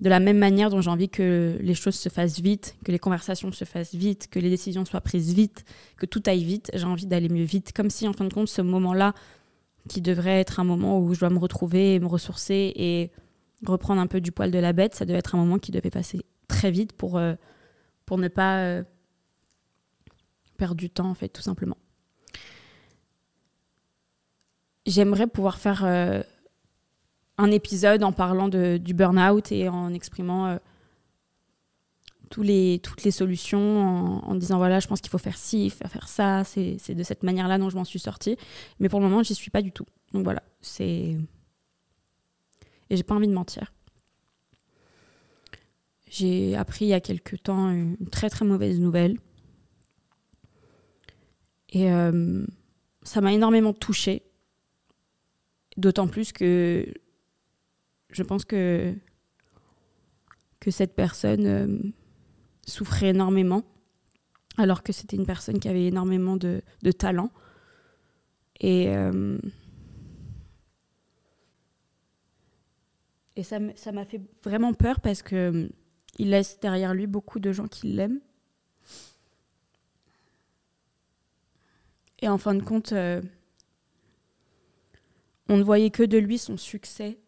de 0.00 0.08
la 0.08 0.20
même 0.20 0.38
manière 0.38 0.68
dont 0.70 0.80
j'ai 0.80 0.90
envie 0.90 1.08
que 1.08 1.56
les 1.60 1.74
choses 1.74 1.94
se 1.94 2.08
fassent 2.08 2.40
vite, 2.40 2.76
que 2.84 2.92
les 2.92 2.98
conversations 2.98 3.50
se 3.50 3.64
fassent 3.64 3.94
vite, 3.94 4.28
que 4.28 4.38
les 4.38 4.50
décisions 4.50 4.84
soient 4.84 5.00
prises 5.00 5.32
vite, 5.32 5.64
que 5.96 6.04
tout 6.04 6.22
aille 6.26 6.44
vite, 6.44 6.70
j'ai 6.74 6.84
envie 6.84 7.06
d'aller 7.06 7.30
mieux 7.30 7.44
vite. 7.44 7.72
Comme 7.72 7.88
si, 7.88 8.06
en 8.06 8.12
fin 8.12 8.26
de 8.26 8.32
compte, 8.32 8.48
ce 8.48 8.60
moment-là, 8.60 9.14
qui 9.88 10.02
devrait 10.02 10.38
être 10.40 10.60
un 10.60 10.64
moment 10.64 11.00
où 11.00 11.14
je 11.14 11.20
dois 11.20 11.30
me 11.30 11.38
retrouver, 11.38 11.98
me 11.98 12.06
ressourcer 12.06 12.72
et 12.76 13.10
reprendre 13.64 14.00
un 14.02 14.06
peu 14.06 14.20
du 14.20 14.32
poil 14.32 14.50
de 14.50 14.58
la 14.58 14.74
bête, 14.74 14.94
ça 14.94 15.06
devait 15.06 15.18
être 15.18 15.34
un 15.34 15.38
moment 15.38 15.58
qui 15.58 15.72
devait 15.72 15.90
passer 15.90 16.20
très 16.46 16.70
vite 16.70 16.92
pour, 16.92 17.16
euh, 17.16 17.34
ne 18.10 18.28
pas 18.28 18.58
euh, 18.58 18.82
perdre 20.58 20.74
du 20.74 20.90
temps, 20.90 21.08
en 21.08 21.14
fait, 21.14 21.28
tout 21.28 21.42
simplement 21.42 21.78
j'aimerais 24.86 25.26
pouvoir 25.26 25.58
faire 25.58 25.84
euh, 25.84 26.22
un 27.38 27.50
épisode 27.50 28.02
en 28.02 28.12
parlant 28.12 28.48
du 28.48 28.94
burn-out 28.94 29.52
et 29.52 29.68
en 29.68 29.92
exprimant 29.92 30.46
euh, 30.46 30.56
toutes 32.28 32.46
les 33.04 33.10
solutions, 33.10 34.20
en, 34.28 34.34
disant 34.34 34.56
voilà, 34.58 34.80
je 34.80 34.88
pense 34.88 35.00
qu'il 35.00 35.10
faut 35.10 35.18
faire 35.18 35.36
ci, 35.36 35.70
faire, 35.70 35.90
faire 35.90 36.08
ça, 36.08 36.44
c'est 36.44 36.94
de 36.94 37.02
cette 37.02 37.22
manière-là 37.22 37.58
dont 37.58 37.70
je 37.70 37.76
m'en 37.76 37.84
suis 37.84 37.98
sortie. 37.98 38.36
Mais 38.80 38.88
pour 38.88 39.00
le 39.00 39.08
moment, 39.08 39.22
j'y 39.22 39.34
suis 39.34 39.50
pas 39.50 39.62
du 39.62 39.72
tout. 39.72 39.86
Donc 40.12 40.24
voilà, 40.24 40.42
c'est. 40.60 41.16
Et 42.88 42.96
j'ai 42.96 43.02
pas 43.02 43.14
envie 43.14 43.28
de 43.28 43.32
mentir. 43.32 43.72
J'ai 46.08 46.56
appris 46.56 46.84
il 46.86 46.88
y 46.88 46.94
a 46.94 47.00
quelques 47.00 47.42
temps 47.42 47.70
une 47.70 47.96
très 48.10 48.30
très 48.30 48.44
mauvaise 48.44 48.78
nouvelle. 48.80 49.18
Et 51.70 51.90
euh, 51.90 52.44
ça 53.02 53.20
m'a 53.20 53.32
énormément 53.32 53.72
touchée 53.72 54.22
D'autant 55.76 56.08
plus 56.08 56.32
que 56.32 56.86
je 58.10 58.22
pense 58.22 58.44
que, 58.44 58.94
cette 60.68 60.96
personne 60.96 61.46
euh, 61.46 61.78
souffrait 62.66 63.10
énormément, 63.10 63.62
alors 64.56 64.82
que 64.82 64.92
c'était 64.92 65.16
une 65.16 65.24
personne 65.24 65.60
qui 65.60 65.68
avait 65.68 65.86
énormément 65.86 66.36
de, 66.36 66.60
talent. 66.98 67.30
Et, 68.58 68.88
euh, 68.88 69.38
ça 73.42 73.92
m'a 73.92 74.04
fait 74.04 74.20
vraiment 74.42 74.74
peur 74.74 75.00
parce 75.00 75.22
que 75.22 75.36
euh, 75.36 75.68
il 76.18 76.30
laisse 76.30 76.58
derrière 76.58 76.94
lui 76.94 77.06
beaucoup 77.06 77.38
de 77.38 77.52
gens 77.52 77.68
qui 77.68 77.86
l'aiment. 77.86 78.20
Et 82.18 82.28
en 82.28 82.38
fin 82.38 82.56
de 82.56 82.62
compte, 82.62 82.92
on 85.48 85.56
ne 85.56 85.62
voyait 85.62 85.90
que 85.90 86.02
de 86.02 86.18
lui 86.18 86.38
son 86.38 86.56
succès 86.56 87.20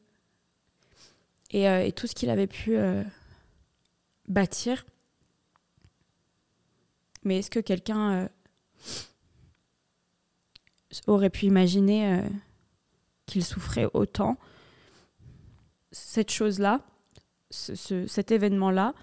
et, 1.51 1.69
euh, 1.69 1.91
tout 1.91 2.07
ce 2.07 2.15
qu'il 2.15 2.31
avait 2.31 2.47
pu 2.47 2.77
euh, 2.77 3.03
bâtir. 4.27 4.85
Mais 7.25 7.39
est-ce 7.39 7.51
que 7.51 7.61
quelqu'un 7.61 8.13
euh, 8.13 8.29
aurait 11.07 11.31
pu 11.31 11.47
imaginer 11.47 12.23
qu'il 13.27 13.45
souffrait 13.45 13.89
autant? 13.93 14.39
Cette 15.91 16.31
chose-là, 16.31 16.81
cet 17.51 18.31
événement-là, 18.31 18.95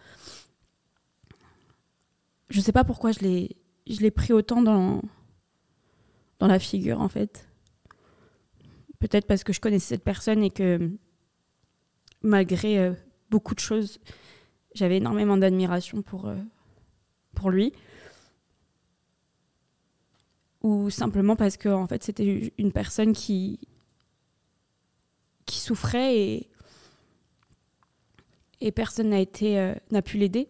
je 2.50 2.60
ne 2.60 2.64
sais 2.64 2.72
pas 2.72 2.84
pourquoi 2.84 3.12
je 3.12 3.20
l'ai 3.20 4.12
pris 4.12 4.34
autant 4.34 4.62
dans 4.62 5.02
la 6.40 6.60
figure 6.60 7.02
en 7.02 7.10
fait. 7.10 7.48
Peut-être 9.00 9.28
parce 9.28 9.44
que 9.44 9.54
je 9.54 9.60
connaissais 9.60 9.96
cette 9.96 10.04
personne 10.04 10.42
et 10.42 10.52
que 10.52 10.90
malgré 12.26 12.80
euh, 12.80 12.94
beaucoup 13.30 13.56
de 13.56 13.60
choses, 13.60 14.00
j'avais 14.74 14.98
énormément 14.98 15.38
d'admiration 15.38 16.02
pour, 16.02 16.28
euh, 16.28 16.36
pour 17.34 17.50
lui. 17.50 17.72
Ou 20.64 20.90
simplement 20.90 21.36
parce 21.36 21.58
que 21.58 21.70
en 21.70 21.88
fait, 21.88 22.04
c'était 22.04 22.52
une 22.58 22.72
personne 22.72 23.14
qui, 23.14 23.60
qui 25.46 25.60
souffrait 25.60 26.18
et, 26.18 26.50
et 28.62 28.72
personne 28.72 29.10
n'a 29.10 29.26
euh, 29.44 30.02
pu 30.04 30.18
l'aider. 30.18 30.50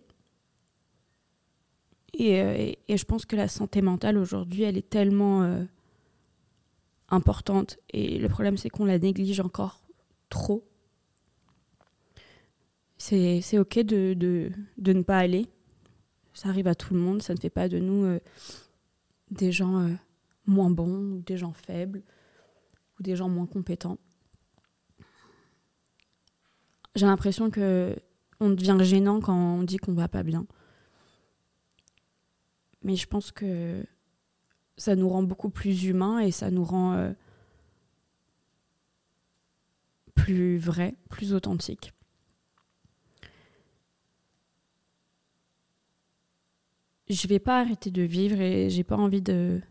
Et, 2.17 2.79
et, 2.87 2.95
je 2.95 3.03
pense 3.03 3.25
que 3.25 3.35
la 3.35 3.49
santé 3.49 3.81
mentale 3.81 4.17
aujourd'hui, 4.17 4.63
elle 4.63 4.77
est 4.77 4.89
tellement 4.89 5.65
importante. 7.09 7.77
Et 7.89 8.17
le 8.19 8.29
problème, 8.29 8.55
c'est 8.55 8.69
qu'on 8.69 8.85
la 8.85 8.97
néglige 8.97 9.41
encore 9.41 9.81
trop. 10.29 10.65
C'est 13.07 13.59
OK 13.59 13.77
de, 13.77 14.15
de, 14.15 14.51
de, 14.79 14.93
ne 14.93 15.03
pas 15.03 15.19
aller. 15.19 15.47
Ça 16.33 16.49
arrive 16.49 16.65
à 16.65 16.73
tout 16.73 16.95
le 16.95 16.99
monde. 16.99 17.21
Ça 17.21 17.35
ne 17.35 17.39
fait 17.39 17.51
pas 17.51 17.69
de 17.69 17.77
nous 17.77 18.03
euh, 18.03 18.19
des 19.29 19.51
gens 19.51 19.79
euh, 19.79 19.93
moins 20.47 20.71
bons 20.71 21.11
ou 21.11 21.21
des 21.21 21.37
gens 21.37 21.53
faibles 21.53 22.01
ou 22.97 23.03
des 23.03 23.15
gens 23.15 23.29
moins 23.29 23.45
compétents. 23.45 23.99
J'ai 26.95 27.05
l'impression 27.05 27.51
que 27.51 27.95
on 28.39 28.49
devient 28.49 28.77
gênant 28.81 29.19
quand 29.19 29.59
on 29.59 29.61
dit 29.61 29.77
qu'on 29.77 29.93
va 29.93 30.07
pas 30.07 30.23
bien. 30.23 30.47
Mais 32.81 32.95
je 32.95 33.05
pense 33.05 33.31
que 33.31 33.85
ça 34.77 34.95
nous 34.95 35.09
rend 35.09 35.21
beaucoup 35.21 35.51
plus 35.51 35.85
humains 35.85 36.21
et 36.21 36.31
ça 36.31 36.49
nous 36.49 36.63
rend 36.63 36.93
euh, 36.93 37.11
plus 40.15 40.57
vrais, 40.57 40.95
plus 41.09 41.35
authentiques. 41.35 41.94
Je 47.09 47.27
vais 47.27 47.39
pas 47.39 47.59
arrêter 47.61 47.91
de 47.91 48.01
vivre 48.01 48.39
et 48.41 48.69
j'ai 48.69 48.83
pas 48.83 48.97
envie 48.97 49.21
de 49.21 49.61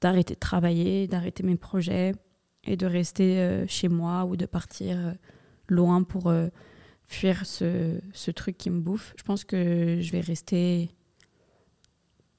d'arrêter 0.00 0.34
de 0.34 0.38
travailler, 0.38 1.08
d'arrêter 1.08 1.42
mes 1.42 1.56
projets 1.56 2.12
et 2.64 2.76
de 2.76 2.86
rester 2.86 3.38
euh, 3.38 3.66
chez 3.66 3.88
moi 3.88 4.24
ou 4.24 4.36
de 4.36 4.46
partir 4.46 4.96
euh, 4.96 5.12
loin 5.68 6.04
pour 6.04 6.32
fuir 7.06 7.44
ce, 7.46 8.00
ce 8.12 8.30
truc 8.30 8.56
qui 8.56 8.70
me 8.70 8.80
bouffe. 8.80 9.14
Je 9.16 9.22
pense 9.22 9.44
que 9.44 9.98
je 10.00 10.12
vais 10.12 10.20
rester 10.20 10.90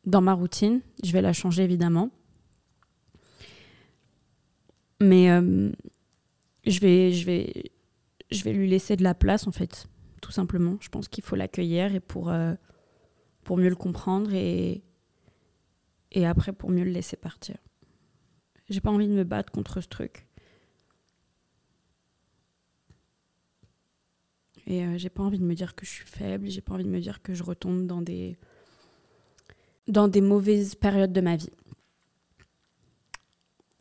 dans 0.05 0.21
ma 0.21 0.33
routine. 0.33 0.81
Je 1.03 1.11
vais 1.11 1.21
la 1.21 1.33
changer 1.33 1.63
évidemment. 1.63 2.09
Mais 5.01 5.31
euh, 5.31 5.71
je, 6.65 6.79
vais, 6.79 7.11
je, 7.11 7.25
vais, 7.25 7.71
je 8.31 8.43
vais 8.43 8.53
lui 8.53 8.67
laisser 8.67 8.95
de 8.95 9.03
la 9.03 9.13
place 9.13 9.47
en 9.47 9.51
fait, 9.51 9.87
tout 10.21 10.31
simplement. 10.31 10.77
Je 10.81 10.89
pense 10.89 11.07
qu'il 11.07 11.23
faut 11.23 11.35
l'accueillir 11.35 11.95
et 11.95 11.99
pour, 11.99 12.29
euh, 12.29 12.53
pour 13.49 13.57
mieux 13.57 13.69
le 13.69 13.75
comprendre 13.75 14.31
et, 14.31 14.83
après 16.23 16.53
pour 16.53 16.69
mieux 16.69 16.83
le 16.83 16.91
laisser 16.91 17.17
partir. 17.17 17.57
J'ai 18.69 18.79
pas 18.79 18.91
envie 18.91 19.07
de 19.07 19.13
me 19.13 19.23
battre 19.23 19.51
contre 19.51 19.81
ce 19.81 19.87
truc. 19.87 20.27
Et 24.67 24.85
euh, 24.85 24.99
j'ai 24.99 25.09
pas 25.09 25.23
envie 25.23 25.39
de 25.39 25.45
me 25.45 25.55
dire 25.55 25.73
que 25.73 25.83
je 25.83 25.89
suis 25.89 26.05
faible, 26.05 26.47
j'ai 26.47 26.61
pas 26.61 26.75
envie 26.75 26.83
de 26.83 26.91
me 26.91 26.99
dire 26.99 27.23
que 27.23 27.33
je 27.33 27.41
retombe 27.41 27.87
dans 27.87 28.03
des 28.03 28.37
dans 29.87 30.07
des 30.07 30.21
mauvaises 30.21 30.75
périodes 30.75 31.11
de 31.11 31.21
ma 31.21 31.35
vie. 31.35 31.49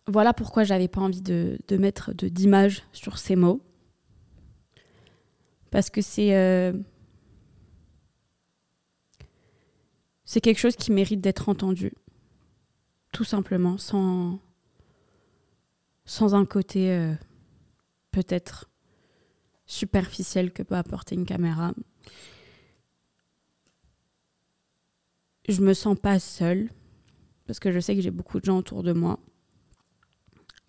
Voilà 0.06 0.32
pourquoi 0.32 0.64
j'avais 0.64 0.88
pas 0.88 1.02
envie 1.02 1.20
de, 1.20 1.58
de 1.68 1.76
mettre 1.76 2.14
d'image 2.14 2.84
sur 2.94 3.18
ces 3.18 3.36
mots. 3.36 3.60
Parce 5.70 5.90
que 5.90 6.00
c'est 6.00 6.34
euh, 6.34 6.72
c'est 10.28 10.42
quelque 10.42 10.58
chose 10.58 10.76
qui 10.76 10.92
mérite 10.92 11.22
d'être 11.22 11.48
entendu. 11.48 11.94
Tout 13.12 13.24
simplement, 13.24 13.78
sans, 13.78 14.38
sans 16.04 16.34
un 16.34 16.44
côté 16.44 16.92
euh, 16.92 17.14
peut-être 18.10 18.68
superficiel 19.64 20.52
que 20.52 20.62
peut 20.62 20.76
apporter 20.76 21.14
une 21.14 21.24
caméra. 21.24 21.72
Je 25.48 25.62
me 25.62 25.72
sens 25.72 25.98
pas 25.98 26.18
seule 26.18 26.68
parce 27.46 27.58
que 27.58 27.72
je 27.72 27.80
sais 27.80 27.94
que 27.94 28.02
j'ai 28.02 28.10
beaucoup 28.10 28.38
de 28.38 28.44
gens 28.44 28.58
autour 28.58 28.82
de 28.82 28.92
moi. 28.92 29.18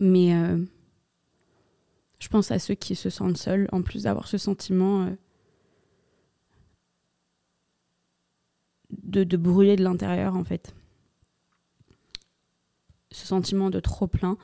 Mais 0.00 0.34
euh, 0.34 0.64
je 2.18 2.28
pense 2.28 2.50
à 2.50 2.58
ceux 2.58 2.76
qui 2.76 2.94
se 2.94 3.10
sentent 3.10 3.36
seuls, 3.36 3.68
en 3.72 3.82
plus 3.82 4.04
d'avoir 4.04 4.26
ce 4.26 4.38
sentiment 4.38 5.04
euh, 5.04 5.10
de, 9.02 9.24
de, 9.24 9.36
brûler 9.36 9.76
de 9.76 9.84
l'intérieur, 9.84 10.36
en 10.36 10.44
fait. 10.44 10.74
Ce 13.12 13.26
sentiment 13.26 13.70
de 13.70 13.80
trop 13.80 14.06
plein. 14.06 14.36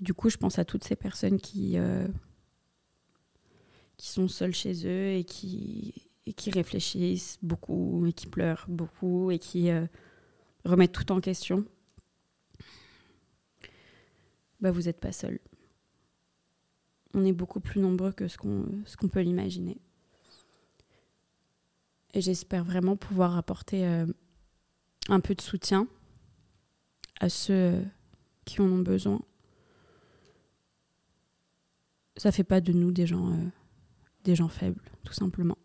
du 0.00 0.14
coup, 0.14 0.30
je 0.30 0.36
pense 0.36 0.58
à 0.58 0.64
toutes 0.64 0.84
ces 0.84 0.96
personnes 0.96 1.38
qui, 1.38 1.78
euh, 1.78 2.06
qui 3.96 4.08
sont 4.08 4.28
seules 4.28 4.54
chez 4.54 4.86
eux 4.86 5.12
et 5.12 5.24
qui, 5.24 5.94
et 6.26 6.32
qui 6.32 6.50
réfléchissent 6.50 7.38
beaucoup, 7.42 8.06
et 8.06 8.12
qui 8.12 8.26
pleurent 8.26 8.66
beaucoup, 8.68 9.30
et 9.30 9.38
qui 9.38 9.70
remettent 10.64 10.92
tout 10.92 11.12
en 11.12 11.20
question 11.20 11.64
bah, 14.60 14.70
vous 14.70 14.82
n'êtes 14.82 15.00
pas 15.00 15.12
seul. 15.12 15.38
On 17.14 17.24
est 17.24 17.32
beaucoup 17.32 17.60
plus 17.60 17.80
nombreux 17.80 18.12
que 18.12 18.28
ce 18.28 18.36
qu'on 18.36 19.08
peut 19.08 19.20
l'imaginer. 19.20 19.80
Et 22.12 22.20
j'espère 22.20 22.64
vraiment 22.64 22.96
pouvoir 22.96 23.36
apporter 23.36 23.86
euh, 23.86 24.06
un 25.08 25.20
peu 25.20 25.34
de 25.34 25.40
soutien 25.40 25.86
à 27.20 27.28
ceux 27.28 27.84
qui 28.44 28.60
en 28.60 28.66
ont 28.66 28.82
besoin. 28.82 29.20
Ça 32.16 32.32
fait 32.32 32.44
pas 32.44 32.60
de 32.60 32.72
nous 32.72 32.90
des 32.90 33.06
gens, 33.06 33.32
euh, 33.32 33.46
des 34.24 34.34
gens 34.34 34.48
faibles, 34.48 34.82
tout 35.04 35.12
simplement. 35.12 35.56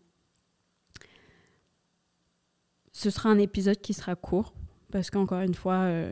Ce 2.92 3.10
sera 3.10 3.28
un 3.28 3.38
épisode 3.38 3.80
qui 3.80 3.92
sera 3.92 4.16
court, 4.16 4.54
parce 4.90 5.10
qu'encore 5.10 5.40
une 5.40 5.54
fois, 5.54 5.80
euh, 5.82 6.10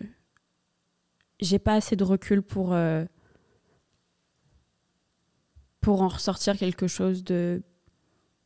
j'ai 1.41 1.59
pas 1.59 1.75
assez 1.75 1.97
de 1.97 2.05
recul 2.05 2.43
pour, 2.43 2.75
euh, 2.75 3.07
pour 5.81 6.03
en 6.03 6.09
ressortir 6.09 6.59
quelque 6.59 6.87
chose 6.87 7.25
de 7.25 7.63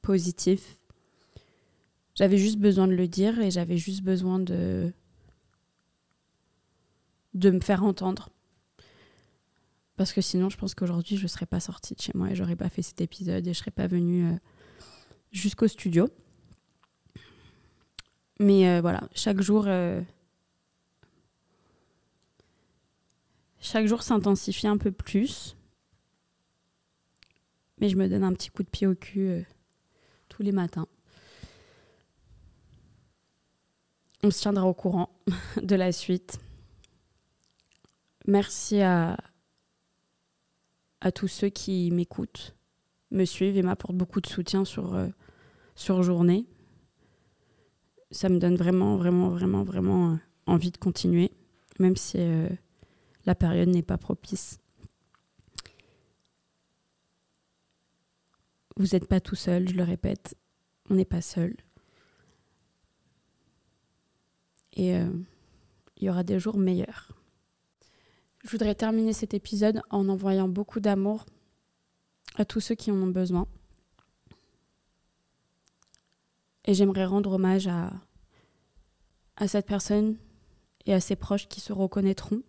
positif. 0.02 0.78
J'avais 2.18 2.38
juste 2.38 2.58
besoin 2.58 2.88
de 2.88 2.94
le 2.94 3.06
dire 3.06 3.38
et 3.40 3.50
j'avais 3.50 3.76
juste 3.76 4.02
besoin 4.02 4.40
de, 4.40 4.92
de 7.34 7.50
me 7.50 7.60
faire 7.60 7.84
entendre. 7.84 8.30
Parce 9.96 10.12
que 10.12 10.20
sinon, 10.20 10.50
je 10.50 10.56
pense 10.56 10.74
qu'aujourd'hui, 10.74 11.16
je 11.16 11.22
ne 11.22 11.28
serais 11.28 11.46
pas 11.46 11.60
sortie 11.60 11.94
de 11.94 12.00
chez 12.00 12.12
moi 12.14 12.30
et 12.30 12.34
j'aurais 12.34 12.56
pas 12.56 12.68
fait 12.68 12.82
cet 12.82 13.00
épisode 13.00 13.46
et 13.46 13.52
je 13.52 13.58
serais 13.58 13.70
pas 13.70 13.86
venue 13.86 14.26
euh, 14.26 14.36
jusqu'au 15.30 15.68
studio. 15.68 16.08
Mais 18.40 18.68
euh, 18.68 18.80
voilà, 18.80 19.08
chaque 19.14 19.40
jour, 19.40 19.66
Chaque 23.60 23.86
jour 23.86 24.02
s'intensifie 24.02 24.66
un 24.66 24.78
peu 24.78 24.92
plus. 24.92 25.56
Mais 27.80 27.88
je 27.88 27.96
me 27.96 28.08
donne 28.08 28.24
un 28.24 28.32
petit 28.32 28.50
coup 28.50 28.62
de 28.62 28.68
pied 28.68 28.86
au 28.86 28.94
cul 28.94 29.28
euh, 29.28 29.42
tous 30.28 30.42
les 30.42 30.52
matins. 30.52 30.86
On 34.24 34.30
se 34.30 34.40
tiendra 34.40 34.66
au 34.66 34.74
courant 34.74 35.10
de 35.62 35.76
la 35.76 35.92
suite. 35.92 36.40
Merci 38.26 38.82
à, 38.82 39.16
tous 41.14 41.28
ceux 41.28 41.48
qui 41.48 41.90
m'écoutent, 41.92 42.54
me 43.10 43.24
suivent 43.24 43.56
et 43.56 43.62
m'apportent 43.62 43.96
beaucoup 43.96 44.20
de 44.20 44.26
soutien 44.26 44.64
sur, 44.64 44.94
euh, 44.94 45.08
journée. 46.02 46.46
Ça 48.10 48.28
me 48.28 48.38
donne 48.38 48.56
vraiment, 48.56 48.96
vraiment, 48.96 49.28
vraiment, 49.28 49.62
vraiment 49.62 50.12
euh, 50.12 50.16
envie 50.46 50.72
de 50.72 50.78
continuer, 50.78 51.30
même 51.78 51.96
si 51.96 52.18
la 53.24 53.34
période 53.34 53.68
n'est 53.68 53.82
pas 53.82 53.98
propice. 53.98 54.58
Vous 58.76 58.88
n'êtes 58.92 59.06
pas 59.06 59.20
tout 59.20 59.34
seul, 59.36 59.68
je 59.68 59.74
le 59.74 59.84
répète, 59.84 60.36
on 60.90 60.94
n'est 60.94 61.04
pas 61.04 61.20
seul. 61.20 61.54
Et 64.78 64.94
euh, 64.94 65.10
il 65.96 66.04
y 66.04 66.10
aura 66.10 66.22
des 66.22 66.38
jours 66.38 66.56
meilleurs. 66.56 67.08
Je 68.44 68.50
voudrais 68.50 68.76
terminer 68.76 69.12
cet 69.12 69.34
épisode 69.34 69.82
en 69.90 70.08
envoyant 70.08 70.48
beaucoup 70.48 70.78
d'amour 70.78 71.26
à 72.36 72.44
tous 72.44 72.60
ceux 72.60 72.76
qui 72.76 72.92
en 72.92 73.02
ont 73.02 73.08
besoin. 73.08 73.48
Et 76.64 76.74
j'aimerais 76.74 77.04
rendre 77.04 77.32
hommage 77.32 77.66
à, 77.66 77.90
cette 79.48 79.66
personne 79.66 80.16
et 80.86 80.94
à 80.94 81.00
ses 81.00 81.16
proches 81.16 81.48
qui 81.48 81.60
se 81.60 81.72
reconnaîtront 81.72 82.42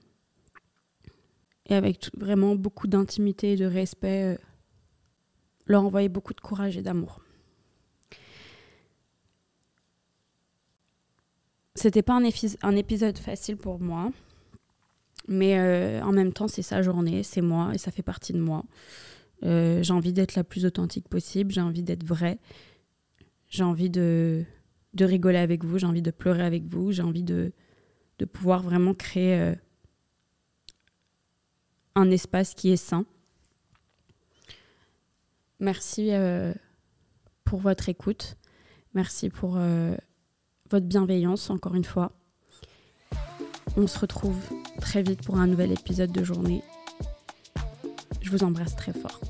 et 1.65 1.75
avec 1.75 2.11
vraiment 2.15 2.55
beaucoup 2.55 2.87
d'intimité 2.87 3.53
et 3.53 3.55
de 3.55 3.65
respect, 3.65 4.35
euh, 4.35 4.37
leur 5.65 5.83
envoyer 5.83 6.09
beaucoup 6.09 6.33
de 6.33 6.41
courage 6.41 6.77
et 6.77 6.81
d'amour. 6.81 7.21
C'était 11.79 12.01
pas 12.01 12.13
un, 12.13 12.75
épisode 12.75 13.17
facile 13.17 13.55
pour 13.55 13.79
moi, 13.79 14.11
mais 15.29 15.57
euh, 15.57 16.01
en 16.03 16.11
même 16.11 16.33
temps, 16.33 16.49
c'est 16.49 16.61
sa 16.61 16.81
journée, 16.81 17.23
c'est 17.23 17.39
moi 17.39 17.71
et 17.73 17.77
ça 17.77 17.89
fait 17.89 18.03
partie 18.03 18.33
de 18.33 18.39
moi. 18.39 18.65
Euh, 19.43 19.81
j'ai 19.81 19.93
envie 19.93 20.11
d'être 20.11 20.35
la 20.35 20.43
plus 20.43 20.65
authentique 20.65 21.07
possible, 21.07 21.53
j'ai 21.53 21.61
envie 21.61 21.81
d'être 21.81 22.03
vraie, 22.03 22.37
j'ai 23.47 23.63
envie 23.63 23.89
de, 23.89 24.43
rigoler 24.99 25.37
avec 25.37 25.63
vous, 25.63 25.77
j'ai 25.77 25.85
envie 25.85 26.01
de 26.01 26.11
pleurer 26.11 26.43
avec 26.43 26.65
vous, 26.65 26.91
j'ai 26.91 27.01
envie 27.03 27.23
de, 27.23 27.53
pouvoir 28.33 28.61
vraiment 28.61 28.93
créer 28.93 29.53
un 31.95 32.11
espace 32.11 32.53
qui 32.55 32.71
est 32.71 32.75
sain. 32.75 33.05
Merci 35.61 36.09
euh, 36.11 36.53
pour 37.45 37.61
votre 37.61 37.87
écoute. 37.87 38.35
Merci 38.93 39.29
pour 39.29 39.55
euh, 39.55 39.95
votre 40.69 40.85
bienveillance, 40.85 41.49
encore 41.49 41.75
une 41.75 41.83
fois. 41.83 42.11
On 43.77 43.87
se 43.87 43.99
retrouve 43.99 44.37
très 44.81 45.01
vite 45.01 45.23
pour 45.23 45.37
un 45.37 45.47
nouvel 45.47 45.71
épisode 45.71 46.11
de 46.11 46.23
journée. 46.23 46.61
Je 48.21 48.31
vous 48.31 48.43
embrasse 48.43 48.75
très 48.75 48.93
fort. 48.93 49.21